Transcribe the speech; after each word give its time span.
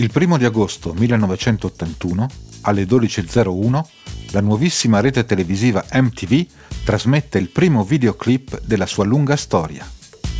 Il 0.00 0.12
primo 0.12 0.38
di 0.38 0.44
agosto 0.44 0.94
1981, 0.94 2.28
alle 2.60 2.84
12.01, 2.84 3.84
la 4.30 4.40
nuovissima 4.40 5.00
rete 5.00 5.24
televisiva 5.24 5.84
MTV 5.92 6.46
trasmette 6.84 7.38
il 7.38 7.48
primo 7.48 7.82
videoclip 7.82 8.60
della 8.62 8.86
sua 8.86 9.04
lunga 9.04 9.34
storia, 9.34 9.84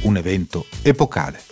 un 0.03 0.17
evento 0.17 0.67
epocale. 0.83 1.43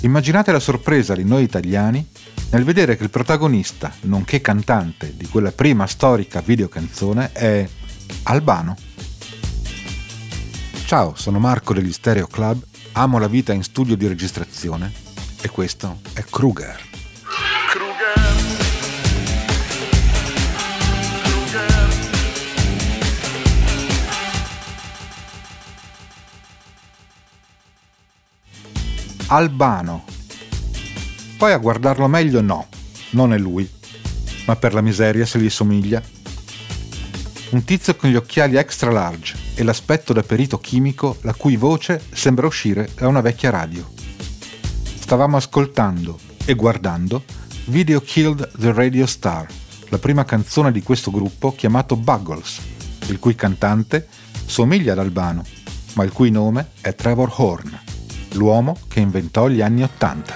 Immaginate 0.00 0.50
la 0.50 0.58
sorpresa 0.58 1.14
di 1.14 1.22
noi 1.22 1.44
italiani 1.44 2.04
nel 2.50 2.64
vedere 2.64 2.96
che 2.96 3.04
il 3.04 3.10
protagonista, 3.10 3.94
nonché 4.00 4.40
cantante 4.40 5.14
di 5.16 5.28
quella 5.28 5.52
prima 5.52 5.86
storica 5.86 6.40
videocanzone, 6.40 7.30
è 7.30 7.68
Albano. 8.24 8.76
Ciao, 10.84 11.14
sono 11.14 11.38
Marco 11.38 11.74
degli 11.74 11.92
Stereo 11.92 12.26
Club, 12.26 12.60
amo 12.92 13.20
la 13.20 13.28
vita 13.28 13.52
in 13.52 13.62
studio 13.62 13.94
di 13.94 14.08
registrazione 14.08 15.01
e 15.42 15.48
questo 15.50 16.00
è 16.14 16.22
Kruger. 16.22 16.90
Albano. 29.26 30.04
Poi 31.38 31.52
a 31.52 31.56
guardarlo 31.56 32.06
meglio 32.06 32.40
no, 32.42 32.68
non 33.10 33.32
è 33.32 33.38
lui, 33.38 33.68
ma 34.46 34.56
per 34.56 34.74
la 34.74 34.82
miseria 34.82 35.24
se 35.24 35.38
gli 35.38 35.48
somiglia. 35.48 36.02
Un 37.50 37.64
tizio 37.64 37.96
con 37.96 38.10
gli 38.10 38.14
occhiali 38.14 38.56
extra 38.56 38.90
large 38.90 39.36
e 39.54 39.62
l'aspetto 39.62 40.12
da 40.12 40.22
perito 40.22 40.58
chimico 40.58 41.16
la 41.22 41.34
cui 41.34 41.56
voce 41.56 42.02
sembra 42.12 42.46
uscire 42.46 42.90
da 42.94 43.08
una 43.08 43.20
vecchia 43.20 43.50
radio. 43.50 44.01
Stavamo 45.12 45.36
ascoltando 45.36 46.18
e 46.42 46.54
guardando 46.54 47.24
Video 47.66 48.00
Killed 48.00 48.52
the 48.56 48.72
Radio 48.72 49.04
Star, 49.04 49.46
la 49.90 49.98
prima 49.98 50.24
canzone 50.24 50.72
di 50.72 50.82
questo 50.82 51.10
gruppo 51.10 51.54
chiamato 51.54 51.96
Buggles, 51.96 52.62
il 53.08 53.18
cui 53.18 53.34
cantante 53.34 54.08
somiglia 54.46 54.92
ad 54.92 55.00
Albano, 55.00 55.44
ma 55.96 56.04
il 56.04 56.12
cui 56.12 56.30
nome 56.30 56.70
è 56.80 56.94
Trevor 56.94 57.30
Horn 57.36 57.78
l'uomo 58.32 58.78
che 58.88 59.00
inventò 59.00 59.48
gli 59.48 59.60
anni 59.60 59.82
Ottanta. 59.82 60.34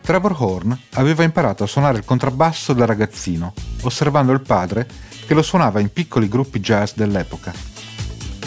Trevor 0.00 0.34
Horn 0.36 0.76
aveva 0.94 1.22
imparato 1.22 1.62
a 1.62 1.68
suonare 1.68 1.98
il 1.98 2.04
contrabbasso 2.04 2.72
da 2.72 2.84
ragazzino, 2.84 3.54
osservando 3.86 4.32
il 4.32 4.40
padre 4.40 4.86
che 5.26 5.34
lo 5.34 5.42
suonava 5.42 5.80
in 5.80 5.92
piccoli 5.92 6.28
gruppi 6.28 6.60
jazz 6.60 6.92
dell'epoca. 6.94 7.52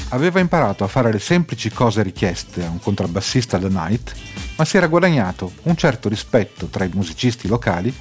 Aveva 0.09 0.39
imparato 0.39 0.83
a 0.83 0.87
fare 0.87 1.11
le 1.11 1.19
semplici 1.19 1.69
cose 1.69 2.01
richieste 2.01 2.63
a 2.63 2.69
un 2.69 2.79
contrabbassista 2.79 3.57
da 3.57 3.67
night, 3.67 4.13
ma 4.55 4.65
si 4.65 4.77
era 4.77 4.87
guadagnato 4.87 5.51
un 5.63 5.75
certo 5.75 6.07
rispetto 6.07 6.67
tra 6.67 6.85
i 6.85 6.91
musicisti 6.93 7.47
locali 7.47 7.93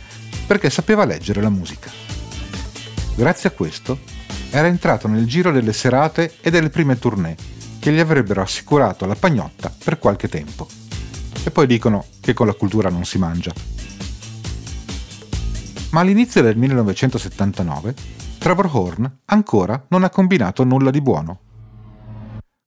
perché 0.46 0.70
sapeva 0.70 1.04
leggere 1.04 1.40
la 1.40 1.50
musica. 1.50 1.90
Grazie 3.14 3.48
a 3.48 3.52
questo 3.52 3.98
era 4.50 4.68
entrato 4.68 5.08
nel 5.08 5.26
giro 5.26 5.50
delle 5.50 5.72
serate 5.72 6.36
e 6.40 6.50
delle 6.50 6.70
prime 6.70 6.98
tournée 6.98 7.36
che 7.78 7.92
gli 7.92 7.98
avrebbero 7.98 8.42
assicurato 8.42 9.06
la 9.06 9.16
pagnotta 9.16 9.72
per 9.84 9.98
qualche 9.98 10.28
tempo. 10.28 10.68
E 11.44 11.50
poi 11.50 11.66
dicono 11.66 12.04
che 12.20 12.34
con 12.34 12.46
la 12.46 12.54
cultura 12.54 12.88
non 12.88 13.04
si 13.04 13.18
mangia. 13.18 13.75
Ma 15.96 16.02
all'inizio 16.02 16.42
del 16.42 16.58
1979 16.58 17.94
Trevor 18.38 18.68
Horn 18.70 19.20
ancora 19.24 19.82
non 19.88 20.04
ha 20.04 20.10
combinato 20.10 20.62
nulla 20.62 20.90
di 20.90 21.00
buono. 21.00 21.40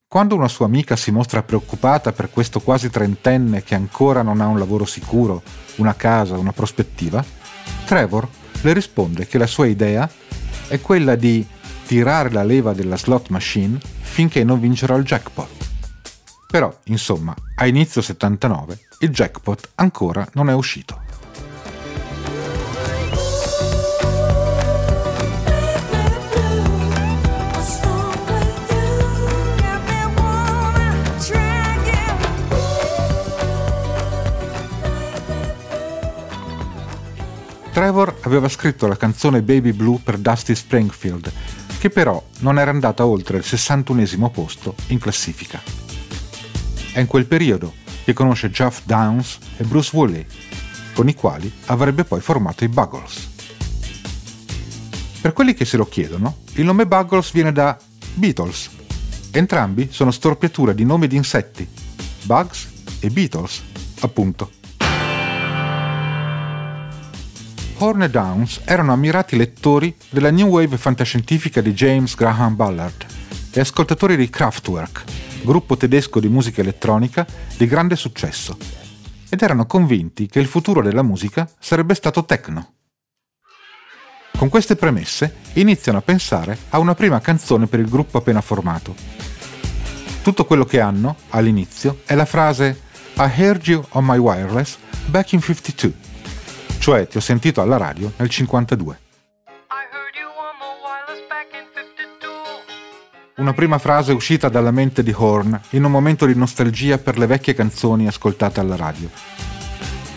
Quando 0.08 0.34
una 0.34 0.48
sua 0.48 0.66
amica 0.66 0.96
si 0.96 1.12
mostra 1.12 1.44
preoccupata 1.44 2.10
per 2.10 2.30
questo 2.32 2.58
quasi 2.58 2.90
trentenne 2.90 3.62
che 3.62 3.76
ancora 3.76 4.22
non 4.22 4.40
ha 4.40 4.48
un 4.48 4.58
lavoro 4.58 4.84
sicuro, 4.84 5.42
una 5.76 5.94
casa, 5.94 6.36
una 6.38 6.50
prospettiva, 6.50 7.24
Trevor 7.84 8.26
le 8.62 8.72
risponde 8.72 9.28
che 9.28 9.38
la 9.38 9.46
sua 9.46 9.66
idea 9.66 10.10
è 10.66 10.80
quella 10.80 11.14
di 11.14 11.46
tirare 11.86 12.32
la 12.32 12.42
leva 12.42 12.72
della 12.72 12.96
slot 12.96 13.28
machine 13.28 13.78
finché 14.00 14.42
non 14.42 14.58
vincerà 14.58 14.96
il 14.96 15.04
jackpot. 15.04 15.68
Però, 16.48 16.76
insomma, 16.86 17.32
a 17.54 17.66
inizio 17.68 18.02
79 18.02 18.78
il 19.02 19.10
jackpot 19.10 19.70
ancora 19.76 20.26
non 20.32 20.50
è 20.50 20.52
uscito. 20.52 21.09
Aveva 38.22 38.48
scritto 38.48 38.86
la 38.86 38.96
canzone 38.96 39.42
Baby 39.42 39.72
Blue 39.72 40.00
per 40.02 40.18
Dusty 40.18 40.54
Springfield, 40.54 41.32
che 41.78 41.90
però 41.90 42.22
non 42.40 42.58
era 42.58 42.70
andata 42.70 43.06
oltre 43.06 43.38
il 43.38 43.44
61 43.44 44.30
posto 44.30 44.74
in 44.88 44.98
classifica. 44.98 45.60
È 46.92 47.00
in 47.00 47.06
quel 47.06 47.26
periodo 47.26 47.72
che 48.04 48.12
conosce 48.12 48.50
Jeff 48.50 48.80
Downs 48.84 49.38
e 49.56 49.64
Bruce 49.64 49.94
Woolley, 49.94 50.26
con 50.94 51.08
i 51.08 51.14
quali 51.14 51.50
avrebbe 51.66 52.04
poi 52.04 52.20
formato 52.20 52.64
i 52.64 52.68
Buggles. 52.68 53.28
Per 55.20 55.32
quelli 55.32 55.54
che 55.54 55.64
se 55.64 55.76
lo 55.76 55.86
chiedono, 55.86 56.38
il 56.54 56.64
nome 56.64 56.86
Buggles 56.86 57.32
viene 57.32 57.52
da 57.52 57.78
Beatles. 58.14 58.70
Entrambi 59.30 59.88
sono 59.90 60.10
storpiature 60.10 60.74
di 60.74 60.84
nomi 60.84 61.06
di 61.06 61.16
insetti, 61.16 61.66
Bugs 62.22 62.68
e 63.00 63.10
Beatles, 63.10 63.62
appunto. 64.00 64.50
Horn 67.82 68.02
e 68.02 68.10
Downs 68.10 68.60
erano 68.64 68.92
ammirati 68.92 69.38
lettori 69.38 69.96
della 70.10 70.30
New 70.30 70.48
Wave 70.48 70.76
fantascientifica 70.76 71.62
di 71.62 71.72
James 71.72 72.14
Graham 72.14 72.54
Ballard 72.54 73.06
e 73.50 73.58
ascoltatori 73.58 74.16
di 74.16 74.28
Kraftwerk, 74.28 75.04
gruppo 75.40 75.78
tedesco 75.78 76.20
di 76.20 76.28
musica 76.28 76.60
elettronica 76.60 77.26
di 77.56 77.64
grande 77.64 77.96
successo, 77.96 78.58
ed 79.30 79.40
erano 79.40 79.64
convinti 79.64 80.26
che 80.26 80.40
il 80.40 80.46
futuro 80.46 80.82
della 80.82 81.00
musica 81.00 81.48
sarebbe 81.58 81.94
stato 81.94 82.26
techno. 82.26 82.74
Con 84.36 84.50
queste 84.50 84.76
premesse 84.76 85.36
iniziano 85.54 85.96
a 85.96 86.02
pensare 86.02 86.58
a 86.68 86.78
una 86.78 86.94
prima 86.94 87.20
canzone 87.20 87.66
per 87.66 87.80
il 87.80 87.88
gruppo 87.88 88.18
appena 88.18 88.42
formato. 88.42 88.94
Tutto 90.20 90.44
quello 90.44 90.66
che 90.66 90.80
hanno, 90.80 91.16
all'inizio, 91.30 92.02
è 92.04 92.14
la 92.14 92.26
frase 92.26 92.78
I 93.16 93.30
heard 93.34 93.66
you 93.66 93.82
on 93.92 94.04
my 94.04 94.18
wireless 94.18 94.76
back 95.06 95.32
in 95.32 95.40
52 95.40 96.09
cioè 96.80 97.06
ti 97.06 97.18
ho 97.18 97.20
sentito 97.20 97.60
alla 97.60 97.76
radio 97.76 98.10
nel 98.16 98.30
52. 98.30 98.98
Una 103.36 103.52
prima 103.52 103.78
frase 103.78 104.12
uscita 104.12 104.48
dalla 104.48 104.70
mente 104.70 105.02
di 105.02 105.14
Horn 105.14 105.60
in 105.70 105.84
un 105.84 105.90
momento 105.90 106.24
di 106.26 106.34
nostalgia 106.34 106.98
per 106.98 107.18
le 107.18 107.26
vecchie 107.26 107.54
canzoni 107.54 108.06
ascoltate 108.06 108.60
alla 108.60 108.76
radio. 108.76 109.10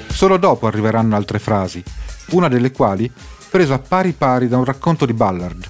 Solo 0.08 0.38
dopo 0.38 0.66
arriveranno 0.66 1.16
altre 1.16 1.40
frasi, 1.40 1.84
una 2.32 2.48
delle 2.48 2.72
quali 2.72 3.12
presa 3.50 3.80
pari 3.80 4.14
pari 4.14 4.48
da 4.48 4.58
un 4.58 4.66
racconto 4.66 5.06
di 5.06 5.14
Ballard, 5.14 5.70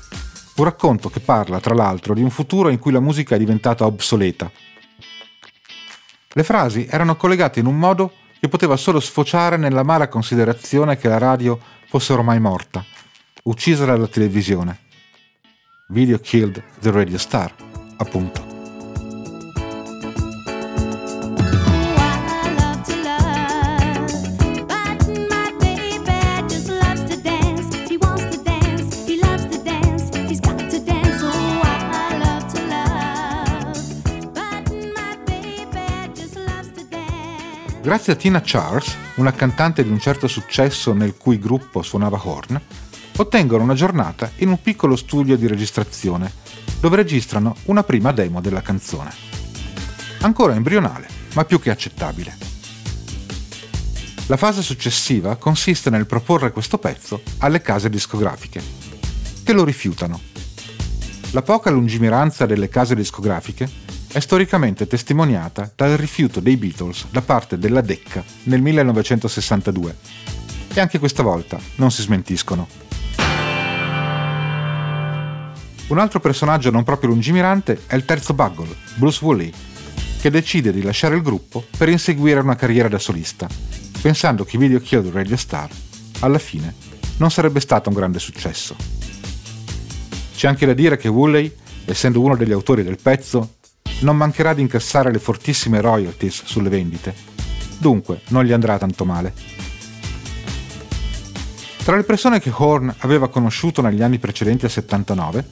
un 0.56 0.64
racconto 0.64 1.10
che 1.10 1.20
parla, 1.20 1.60
tra 1.60 1.74
l'altro, 1.74 2.14
di 2.14 2.22
un 2.22 2.30
futuro 2.30 2.70
in 2.70 2.78
cui 2.78 2.92
la 2.92 3.00
musica 3.00 3.36
è 3.36 3.40
diventata 3.40 3.86
obsoleta. 3.86 4.50
Le 6.36 6.44
frasi 6.44 6.88
erano 6.90 7.16
collegate 7.16 7.60
in 7.60 7.66
un 7.66 7.78
modo 7.78 8.14
che 8.44 8.50
poteva 8.50 8.76
solo 8.76 9.00
sfociare 9.00 9.56
nell'amara 9.56 10.10
considerazione 10.10 10.98
che 10.98 11.08
la 11.08 11.18
radio 11.18 11.58
fosse 11.88 12.12
ormai 12.12 12.42
morta, 12.42 12.84
uccisa 13.44 13.86
dalla 13.86 14.06
televisione. 14.06 14.80
Video 15.88 16.18
killed 16.18 16.62
the 16.82 16.92
radio 16.92 17.18
star, 17.18 17.56
appunto. 17.96 18.53
Grazie 37.94 38.14
a 38.14 38.16
Tina 38.16 38.42
Charles, 38.44 38.98
una 39.18 39.34
cantante 39.34 39.84
di 39.84 39.92
un 39.92 40.00
certo 40.00 40.28
successo 40.28 40.94
nel 40.94 41.16
cui 41.16 41.38
gruppo 41.38 41.84
suonava 41.84 42.20
horn, 42.24 42.60
ottengono 43.18 43.62
una 43.62 43.76
giornata 43.76 44.32
in 44.38 44.48
un 44.48 44.60
piccolo 44.60 44.96
studio 44.96 45.38
di 45.38 45.46
registrazione, 45.46 46.34
dove 46.80 46.96
registrano 46.96 47.56
una 47.66 47.84
prima 47.84 48.12
demo 48.12 48.42
della 48.42 48.64
canzone. 48.64 49.14
Ancora 50.22 50.56
embrionale, 50.56 51.08
ma 51.36 51.46
più 51.46 51.60
che 51.60 51.70
accettabile. 51.70 52.36
La 54.26 54.38
fase 54.38 54.64
successiva 54.64 55.36
consiste 55.36 55.92
nel 55.92 56.08
proporre 56.08 56.52
questo 56.52 56.80
pezzo 56.80 57.22
alle 57.38 57.62
case 57.62 57.92
discografiche, 57.92 58.64
che 59.44 59.54
lo 59.54 59.64
rifiutano. 59.64 60.20
La 61.30 61.44
poca 61.44 61.70
lungimiranza 61.70 62.48
delle 62.48 62.70
case 62.70 62.96
discografiche 62.96 63.70
è 64.14 64.20
storicamente 64.20 64.86
testimoniata 64.86 65.72
dal 65.76 65.98
rifiuto 65.98 66.40
dei 66.40 66.56
Beatles 66.56 67.08
da 67.10 67.24
parte 67.24 67.58
della 67.58 67.82
Decca 67.82 68.24
nel 68.44 68.62
1962 68.62 69.96
e 70.72 70.80
anche 70.80 71.00
questa 71.00 71.24
volta 71.24 71.60
non 71.78 71.90
si 71.90 72.04
smentiscono. 72.04 72.68
Un 75.88 75.98
altro 75.98 76.20
personaggio 76.20 76.70
non 76.70 76.84
proprio 76.84 77.10
lungimirante 77.10 77.82
è 77.88 77.96
il 77.96 78.06
terzo 78.06 78.36
Buggle, 78.36 78.76
Bruce 78.98 79.26
Woolley, 79.26 79.52
che 80.22 80.30
decide 80.30 80.72
di 80.72 80.84
lasciare 80.84 81.16
il 81.16 81.24
gruppo 81.24 81.66
per 81.76 81.90
inseguire 81.90 82.40
una 82.40 82.56
carriera 82.56 82.88
da 82.88 83.00
solista, 83.00 83.48
pensando 84.00 84.46
che 84.46 84.60
Video 84.60 84.80
Killed 84.80 85.12
Radio 85.12 85.38
Star 85.38 85.70
alla 86.20 86.40
fine 86.40 86.76
non 87.18 87.32
sarebbe 87.32 87.60
stato 87.60 87.90
un 87.90 87.96
grande 87.96 88.20
successo. 88.20 88.76
C'è 90.36 90.48
anche 90.48 90.68
da 90.68 90.74
dire 90.74 90.98
che 90.98 91.08
Woolley, 91.08 91.52
essendo 91.86 92.22
uno 92.22 92.36
degli 92.36 92.52
autori 92.52 92.84
del 92.84 93.00
pezzo, 93.02 93.56
non 94.04 94.16
mancherà 94.18 94.54
di 94.54 94.62
incassare 94.62 95.12
le 95.12 95.20
fortissime 95.20 95.82
royalties 95.82 96.44
sulle 96.46 96.70
vendite, 96.70 97.14
dunque 97.80 98.22
non 98.30 98.44
gli 98.44 98.52
andrà 98.52 98.78
tanto 98.78 99.06
male. 99.06 99.34
Tra 101.84 101.96
le 101.98 102.04
persone 102.04 102.40
che 102.40 102.52
Horn 102.54 102.94
aveva 103.00 103.30
conosciuto 103.30 103.82
negli 103.82 104.02
anni 104.02 104.20
precedenti 104.20 104.66
al 104.66 104.72
79 104.72 105.46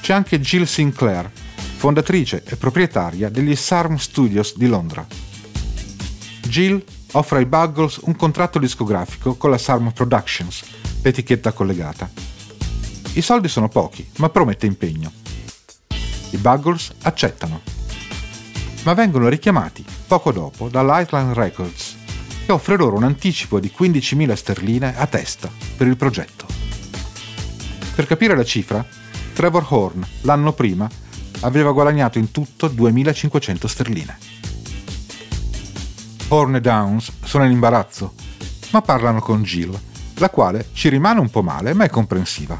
c'è 0.00 0.12
anche 0.12 0.40
Jill 0.40 0.64
Sinclair, 0.64 1.30
fondatrice 1.76 2.42
e 2.44 2.56
proprietaria 2.56 3.30
degli 3.30 3.54
Sarm 3.56 3.96
Studios 3.96 4.56
di 4.56 4.66
Londra. 4.66 5.06
Jill 6.42 6.82
offre 7.12 7.38
ai 7.38 7.46
Buggles 7.46 8.00
un 8.02 8.16
contratto 8.16 8.58
discografico 8.58 9.36
con 9.36 9.50
la 9.50 9.58
Sarm 9.58 9.92
Productions, 9.92 10.62
l'etichetta 11.02 11.52
collegata. 11.52 12.10
I 13.14 13.22
soldi 13.22 13.48
sono 13.48 13.68
pochi, 13.68 14.06
ma 14.16 14.28
promette 14.28 14.66
impegno. 14.66 15.10
I 16.30 16.36
Buggles 16.36 16.92
accettano 17.02 17.77
ma 18.82 18.94
vengono 18.94 19.28
richiamati 19.28 19.84
poco 20.06 20.32
dopo 20.32 20.68
dall'Island 20.68 21.34
Records, 21.34 21.96
che 22.46 22.52
offre 22.52 22.76
loro 22.76 22.96
un 22.96 23.04
anticipo 23.04 23.60
di 23.60 23.72
15.000 23.76 24.32
sterline 24.34 24.96
a 24.96 25.06
testa 25.06 25.50
per 25.76 25.86
il 25.86 25.96
progetto. 25.96 26.46
Per 27.94 28.06
capire 28.06 28.36
la 28.36 28.44
cifra, 28.44 28.84
Trevor 29.34 29.66
Horn 29.68 30.06
l'anno 30.22 30.52
prima 30.52 30.88
aveva 31.40 31.72
guadagnato 31.72 32.18
in 32.18 32.30
tutto 32.30 32.68
2.500 32.68 33.66
sterline. 33.66 34.18
Horn 36.28 36.56
e 36.56 36.60
Downs 36.60 37.12
sono 37.24 37.44
in 37.44 37.52
imbarazzo, 37.52 38.14
ma 38.70 38.82
parlano 38.82 39.20
con 39.20 39.42
Jill, 39.42 39.78
la 40.14 40.30
quale 40.30 40.68
ci 40.72 40.88
rimane 40.88 41.20
un 41.20 41.30
po' 41.30 41.42
male 41.42 41.74
ma 41.74 41.84
è 41.84 41.90
comprensiva. 41.90 42.56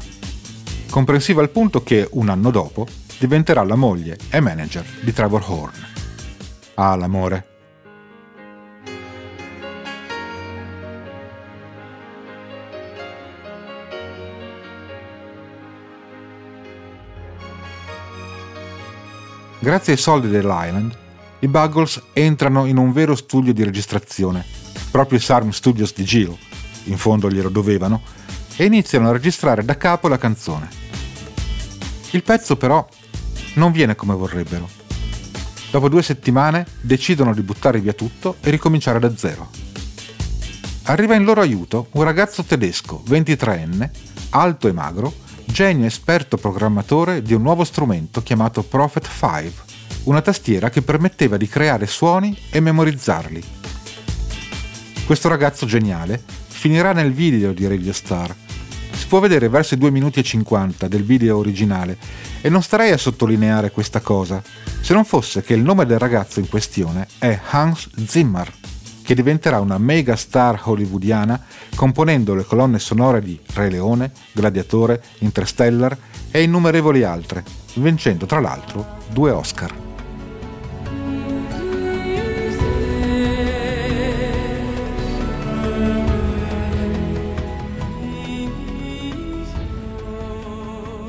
Comprensiva 0.89 1.41
al 1.41 1.49
punto 1.49 1.83
che, 1.83 2.07
un 2.11 2.29
anno 2.29 2.51
dopo, 2.51 2.87
diventerà 3.17 3.63
la 3.63 3.75
moglie 3.75 4.17
e 4.29 4.39
manager 4.39 4.85
di 5.01 5.13
Trevor 5.13 5.43
Horn 5.45 5.97
ha 6.81 6.95
l'amore. 6.95 7.47
Grazie 19.61 19.91
ai 19.91 19.99
soldi 19.99 20.29
dell'Island, 20.29 20.97
i 21.39 21.47
Buggles 21.49 22.01
entrano 22.13 22.65
in 22.65 22.77
un 22.77 22.93
vero 22.93 23.13
studio 23.13 23.51
di 23.51 23.63
registrazione, 23.65 24.45
proprio 24.89 25.17
i 25.17 25.21
Sarm 25.21 25.49
Studios 25.49 25.93
di 25.93 26.03
Jill, 26.05 26.35
in 26.85 26.97
fondo 26.97 27.29
glielo 27.29 27.49
dovevano, 27.49 28.01
e 28.55 28.63
iniziano 28.63 29.09
a 29.09 29.11
registrare 29.11 29.65
da 29.65 29.75
capo 29.75 30.07
la 30.07 30.17
canzone. 30.17 30.69
Il 32.11 32.23
pezzo 32.23 32.55
però 32.55 32.87
non 33.55 33.73
viene 33.73 33.95
come 33.95 34.15
vorrebbero. 34.15 34.78
Dopo 35.71 35.87
due 35.87 36.01
settimane 36.01 36.65
decidono 36.81 37.33
di 37.33 37.41
buttare 37.41 37.79
via 37.79 37.93
tutto 37.93 38.37
e 38.41 38.49
ricominciare 38.49 38.99
da 38.99 39.15
zero. 39.15 39.49
Arriva 40.83 41.13
in 41.13 41.23
loro 41.23 41.41
aiuto 41.41 41.87
un 41.91 42.03
ragazzo 42.03 42.43
tedesco, 42.43 43.03
23enne, 43.07 43.89
alto 44.31 44.67
e 44.67 44.71
magro, 44.71 45.13
genio 45.45 45.85
esperto 45.85 46.37
programmatore 46.37 47.21
di 47.21 47.33
un 47.33 47.43
nuovo 47.43 47.63
strumento 47.63 48.23
chiamato 48.23 48.63
Prophet 48.63 49.07
5, 49.07 49.51
una 50.05 50.21
tastiera 50.21 50.71
che 50.71 50.81
permetteva 50.81 51.37
di 51.37 51.47
creare 51.47 51.85
suoni 51.85 52.35
e 52.49 52.59
memorizzarli. 52.59 53.43
Questo 55.05 55.27
ragazzo 55.27 55.67
geniale 55.67 56.21
finirà 56.47 56.93
nel 56.93 57.13
video 57.13 57.51
di 57.51 57.67
Radio 57.67 57.93
Star. 57.93 58.35
Può 59.09 59.19
vedere 59.19 59.49
verso 59.49 59.73
i 59.73 59.79
2 59.79 59.89
minuti 59.89 60.19
e 60.19 60.23
50 60.23 60.87
del 60.87 61.03
video 61.03 61.37
originale 61.37 61.97
e 62.41 62.49
non 62.49 62.61
starei 62.61 62.91
a 62.91 62.97
sottolineare 62.97 63.71
questa 63.71 64.01
cosa, 64.01 64.39
se 64.81 64.93
non 64.93 65.03
fosse 65.03 65.41
che 65.41 65.55
il 65.55 65.63
nome 65.63 65.87
del 65.87 65.97
ragazzo 65.97 66.39
in 66.39 66.47
questione 66.47 67.07
è 67.17 67.39
Hans 67.49 67.89
Zimmer, 68.05 68.53
che 69.01 69.15
diventerà 69.15 69.61
una 69.61 69.79
mega 69.79 70.15
star 70.15 70.61
hollywoodiana 70.63 71.43
componendo 71.73 72.35
le 72.35 72.45
colonne 72.45 72.77
sonore 72.77 73.19
di 73.21 73.39
Re 73.55 73.71
Leone, 73.71 74.11
Gladiatore, 74.31 75.01
Interstellar 75.21 75.97
e 76.29 76.43
innumerevoli 76.43 77.01
altre, 77.01 77.43
vincendo 77.77 78.27
tra 78.27 78.39
l'altro 78.39 78.99
due 79.11 79.31
Oscar. 79.31 79.88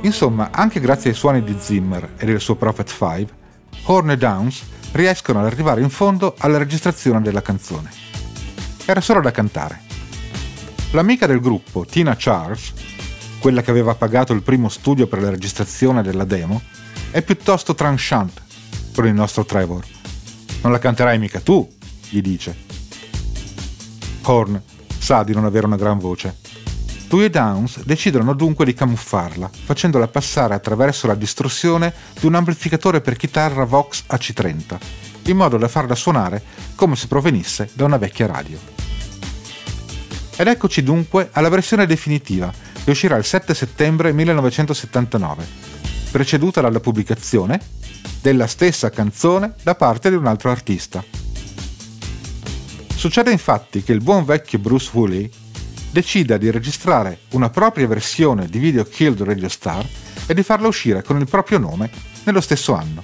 Insomma, 0.03 0.49
anche 0.51 0.81
grazie 0.81 1.11
ai 1.11 1.17
suoni 1.17 1.45
di 1.45 1.55
Zimmer 1.59 2.15
e 2.17 2.25
del 2.25 2.41
suo 2.41 2.55
Prophet 2.55 2.89
5, 2.89 3.27
Horn 3.85 4.11
e 4.11 4.17
Downs 4.17 4.63
riescono 4.93 5.41
ad 5.41 5.47
arrivare 5.47 5.83
in 5.83 5.91
fondo 5.91 6.35
alla 6.39 6.57
registrazione 6.57 7.21
della 7.21 7.43
canzone. 7.43 7.91
Era 8.87 9.03
solo 9.03 9.21
da 9.21 9.31
cantare. 9.31 9.83
L'amica 10.93 11.27
del 11.27 11.41
gruppo, 11.41 11.85
Tina 11.85 12.17
Charles, 12.19 12.73
quella 13.41 13.61
che 13.63 13.71
aveva 13.71 13.95
pagato 13.95 14.33
il 14.33 14.43
primo 14.43 14.71
studio 14.71 15.07
per 15.07 15.21
la 15.21 15.31
registrazione 15.31 16.03
della 16.03 16.25
demo, 16.25 16.63
è 17.11 17.21
piuttosto 17.23 17.75
tranchant 17.75 18.41
con 18.95 19.07
il 19.07 19.15
nostro 19.15 19.45
Trevor. 19.45 19.85
Non 20.63 20.73
la 20.73 20.79
canterai 20.79 21.19
mica 21.19 21.41
tu, 21.41 21.69
gli 22.09 22.23
dice. 22.23 22.57
Horn 24.23 24.61
sa 24.99 25.23
di 25.23 25.35
non 25.35 25.45
avere 25.45 25.67
una 25.67 25.77
gran 25.77 25.99
voce 25.99 26.40
lui 27.11 27.25
e 27.25 27.31
Downs 27.31 27.83
decidono 27.83 28.35
dunque 28.35 28.65
di 28.65 28.73
camuffarla, 28.73 29.51
facendola 29.65 30.07
passare 30.07 30.55
attraverso 30.55 31.09
la 31.09 31.17
distruzione 31.17 31.93
di 32.19 32.27
un 32.27 32.37
amplificatore 32.37 33.01
per 33.01 33.17
chitarra 33.17 33.65
Vox 33.65 34.05
AC30, 34.09 34.79
in 35.25 35.37
modo 35.37 35.57
da 35.57 35.67
farla 35.67 35.97
suonare 35.97 36.41
come 36.77 36.95
se 36.95 37.09
provenisse 37.09 37.69
da 37.73 37.85
una 37.85 37.97
vecchia 37.97 38.27
radio. 38.27 38.59
Ed 40.37 40.47
eccoci 40.47 40.85
dunque 40.85 41.31
alla 41.33 41.49
versione 41.49 41.85
definitiva, 41.85 42.53
che 42.85 42.91
uscirà 42.91 43.17
il 43.17 43.25
7 43.25 43.55
settembre 43.55 44.13
1979, 44.13 45.47
preceduta 46.13 46.61
dalla 46.61 46.81
pubblicazione 46.81 47.61
della 48.23 48.47
stessa 48.47 48.89
canzone 48.89 49.55
da 49.65 49.75
parte 49.75 50.11
di 50.11 50.15
un 50.15 50.27
altro 50.27 50.51
artista. 50.51 51.03
Succede 52.95 53.33
infatti 53.33 53.83
che 53.83 53.93
il 53.93 54.01
buon 54.01 54.25
vecchio 54.25 54.61
Bruce 54.61 54.91
Woolley 54.93 55.31
decida 55.91 56.37
di 56.37 56.51
registrare 56.51 57.21
una 57.31 57.51
propria 57.51 57.87
versione 57.87 58.47
di 58.47 58.59
Video 58.59 58.85
Killed 58.85 59.23
Radio 59.23 59.49
Star 59.49 59.85
e 60.27 60.35
di 60.35 60.43
farla 60.43 60.69
uscire 60.69 61.03
con 61.03 61.19
il 61.19 61.29
proprio 61.29 61.59
nome 61.59 61.91
nello 62.25 62.41
stesso 62.41 62.75
anno. 62.75 63.03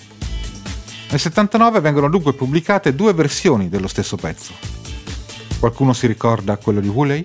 Nel 1.10 1.20
79 1.20 1.80
vengono 1.80 2.08
dunque 2.08 2.34
pubblicate 2.34 2.94
due 2.94 3.12
versioni 3.12 3.68
dello 3.68 3.88
stesso 3.88 4.16
pezzo. 4.16 4.52
Qualcuno 5.58 5.92
si 5.92 6.06
ricorda 6.06 6.56
quello 6.56 6.80
di 6.80 6.88
Woolley? 6.88 7.24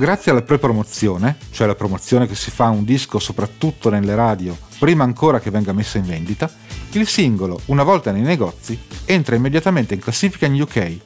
Grazie 0.00 0.30
alla 0.30 0.40
pre-promozione, 0.40 1.36
cioè 1.50 1.66
la 1.66 1.74
promozione 1.74 2.26
che 2.26 2.34
si 2.34 2.50
fa 2.50 2.64
a 2.64 2.70
un 2.70 2.84
disco 2.84 3.18
soprattutto 3.18 3.90
nelle 3.90 4.14
radio, 4.14 4.56
prima 4.78 5.04
ancora 5.04 5.40
che 5.40 5.50
venga 5.50 5.74
messo 5.74 5.98
in 5.98 6.06
vendita, 6.06 6.50
il 6.92 7.06
singolo, 7.06 7.60
una 7.66 7.82
volta 7.82 8.10
nei 8.10 8.22
negozi, 8.22 8.80
entra 9.04 9.36
immediatamente 9.36 9.92
in 9.92 10.00
classifica 10.00 10.46
in 10.46 10.58
UK, 10.58 10.96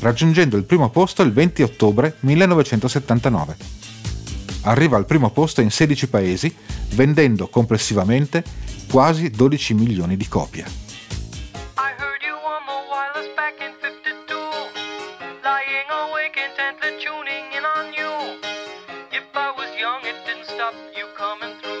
raggiungendo 0.00 0.58
il 0.58 0.64
primo 0.64 0.90
posto 0.90 1.22
il 1.22 1.32
20 1.32 1.62
ottobre 1.62 2.16
1979. 2.20 3.56
Arriva 4.64 4.98
al 4.98 5.06
primo 5.06 5.30
posto 5.30 5.62
in 5.62 5.70
16 5.70 6.08
paesi, 6.08 6.54
vendendo 6.90 7.48
complessivamente 7.48 8.44
quasi 8.86 9.30
12 9.30 9.72
milioni 9.72 10.14
di 10.14 10.28
copie. 10.28 10.82
If 16.84 16.90
I 16.90 17.21
stop 20.62 20.74
you 20.94 21.08
coming 21.16 21.58
through. 21.60 21.80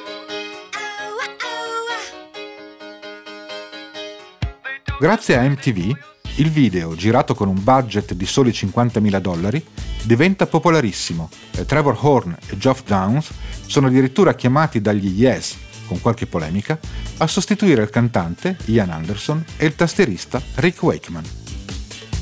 Grazie 4.98 5.36
a 5.36 5.42
MTV, 5.48 5.96
il 6.36 6.50
video, 6.50 6.96
girato 6.96 7.34
con 7.34 7.46
un 7.48 7.62
budget 7.62 8.14
di 8.14 8.26
soli 8.26 8.50
50.000 8.50 9.18
dollari, 9.18 9.64
diventa 10.02 10.46
popolarissimo 10.46 11.28
e 11.56 11.64
Trevor 11.64 11.96
Horn 12.00 12.36
e 12.48 12.58
Geoff 12.58 12.82
Downs 12.84 13.30
sono 13.66 13.86
addirittura 13.86 14.34
chiamati 14.34 14.80
dagli 14.80 15.20
Yes, 15.20 15.56
con 15.86 16.00
qualche 16.00 16.26
polemica, 16.26 16.78
a 17.18 17.26
sostituire 17.28 17.82
il 17.82 17.90
cantante 17.90 18.56
Ian 18.64 18.90
Anderson 18.90 19.44
e 19.58 19.66
il 19.66 19.76
tastierista 19.76 20.42
Rick 20.56 20.82
Wakeman. 20.82 21.24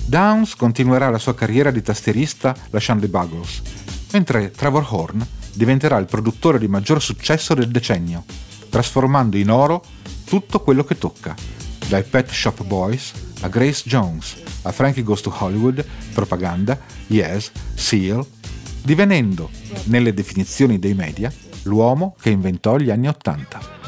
Downs 0.04 0.54
continuerà 0.56 1.08
la 1.08 1.18
sua 1.18 1.34
carriera 1.34 1.70
di 1.70 1.80
tastierista 1.80 2.54
lasciando 2.68 3.06
i 3.06 3.08
Buggles, 3.08 3.62
mentre 4.12 4.50
Trevor 4.50 4.86
Horn 4.88 5.26
diventerà 5.54 5.96
il 5.98 6.06
produttore 6.06 6.58
di 6.58 6.68
maggior 6.68 7.02
successo 7.02 7.54
del 7.54 7.68
decennio, 7.68 8.24
trasformando 8.68 9.36
in 9.36 9.50
oro 9.50 9.82
tutto 10.24 10.60
quello 10.60 10.84
che 10.84 10.98
tocca, 10.98 11.34
dai 11.88 12.02
Pet 12.04 12.30
Shop 12.30 12.62
Boys 12.64 13.12
a 13.40 13.48
Grace 13.48 13.82
Jones, 13.86 14.36
a 14.62 14.72
Frankie 14.72 15.02
Goes 15.02 15.22
to 15.22 15.34
Hollywood, 15.36 15.84
Propaganda, 16.12 16.78
Yes, 17.06 17.50
Seal, 17.74 18.24
divenendo, 18.82 19.50
nelle 19.84 20.12
definizioni 20.12 20.78
dei 20.78 20.94
media, 20.94 21.32
l'uomo 21.62 22.16
che 22.20 22.30
inventò 22.30 22.76
gli 22.76 22.90
anni 22.90 23.08
Ottanta. 23.08 23.79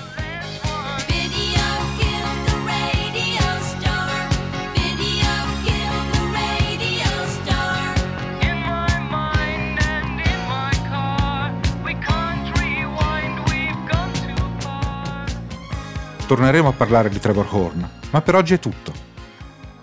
Torneremo 16.32 16.68
a 16.68 16.72
parlare 16.72 17.10
di 17.10 17.18
Trevor 17.18 17.46
Horn, 17.50 17.86
ma 18.08 18.22
per 18.22 18.36
oggi 18.36 18.54
è 18.54 18.58
tutto. 18.58 18.90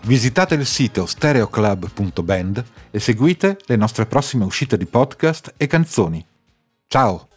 Visitate 0.06 0.56
il 0.56 0.66
sito 0.66 1.06
stereoclub.band 1.06 2.64
e 2.90 3.00
seguite 3.00 3.60
le 3.68 3.76
nostre 3.76 4.08
prossime 4.08 4.46
uscite 4.46 4.76
di 4.76 4.88
podcast 4.88 5.54
e 5.58 5.68
canzoni. 5.68 6.26
Ciao! 6.88 7.28